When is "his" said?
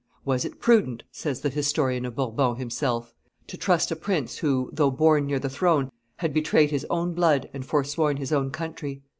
6.71-6.87, 8.17-8.31